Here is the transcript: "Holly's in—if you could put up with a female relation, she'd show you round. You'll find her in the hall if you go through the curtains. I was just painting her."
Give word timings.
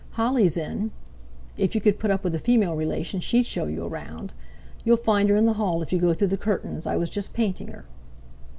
"Holly's 0.13 0.57
in—if 0.57 1.75
you 1.75 1.79
could 1.79 1.99
put 1.99 2.09
up 2.09 2.23
with 2.23 2.33
a 2.33 2.39
female 2.39 2.75
relation, 2.75 3.19
she'd 3.19 3.45
show 3.45 3.65
you 3.65 3.85
round. 3.85 4.33
You'll 4.83 4.97
find 4.97 5.29
her 5.29 5.35
in 5.35 5.45
the 5.45 5.53
hall 5.61 5.83
if 5.83 5.93
you 5.93 5.99
go 5.99 6.11
through 6.15 6.29
the 6.29 6.37
curtains. 6.37 6.87
I 6.87 6.95
was 6.97 7.07
just 7.11 7.33
painting 7.33 7.67
her." 7.67 7.85